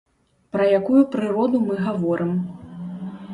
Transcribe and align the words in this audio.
Пра 0.55 0.65
якую 0.77 1.01
прыроду 1.15 1.61
мы 1.67 1.77
гаворым? 1.89 2.33